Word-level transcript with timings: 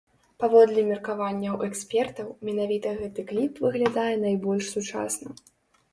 Паводле 0.43 0.85
меркаванняў 0.91 1.59
экспертаў, 1.67 2.27
менавіта 2.49 2.95
гэты 3.03 3.21
кліп 3.33 3.53
выглядае 3.67 4.13
найбольш 4.27 4.65
сучасна. 4.79 5.29